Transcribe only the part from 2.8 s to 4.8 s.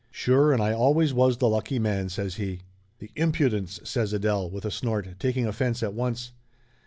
"The impudence!" says Adele with a